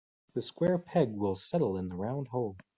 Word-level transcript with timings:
The 0.33 0.41
square 0.41 0.79
peg 0.79 1.15
will 1.15 1.35
settle 1.35 1.77
in 1.77 1.87
the 1.89 1.95
round 1.95 2.27
hole. 2.29 2.57